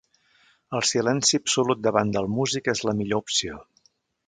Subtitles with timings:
[0.77, 3.63] El silenci absolut davant del músic és la millor opció.